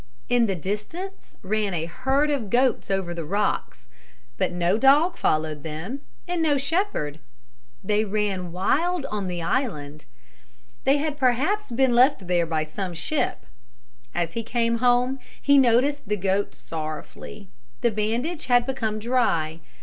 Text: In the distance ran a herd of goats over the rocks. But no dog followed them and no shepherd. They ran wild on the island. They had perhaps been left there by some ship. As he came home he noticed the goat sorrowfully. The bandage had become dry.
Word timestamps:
In 0.29 0.47
the 0.47 0.55
distance 0.55 1.37
ran 1.43 1.75
a 1.75 1.85
herd 1.85 2.31
of 2.31 2.49
goats 2.49 2.89
over 2.89 3.13
the 3.13 3.23
rocks. 3.23 3.87
But 4.35 4.51
no 4.51 4.75
dog 4.79 5.15
followed 5.15 5.61
them 5.61 6.01
and 6.27 6.41
no 6.41 6.57
shepherd. 6.57 7.19
They 7.83 8.03
ran 8.03 8.51
wild 8.51 9.05
on 9.11 9.27
the 9.27 9.43
island. 9.43 10.05
They 10.85 10.97
had 10.97 11.19
perhaps 11.19 11.69
been 11.69 11.93
left 11.93 12.25
there 12.25 12.47
by 12.47 12.63
some 12.63 12.95
ship. 12.95 13.45
As 14.15 14.33
he 14.33 14.41
came 14.41 14.79
home 14.79 15.19
he 15.39 15.59
noticed 15.59 16.09
the 16.09 16.17
goat 16.17 16.55
sorrowfully. 16.55 17.49
The 17.81 17.91
bandage 17.91 18.47
had 18.47 18.65
become 18.65 18.97
dry. 18.97 19.59